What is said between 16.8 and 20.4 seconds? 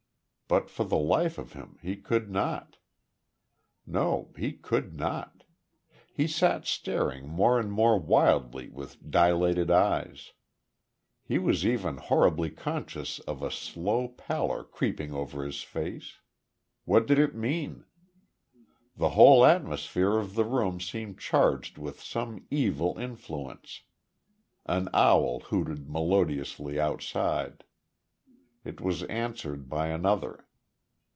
What did it mean? The whole atmosphere of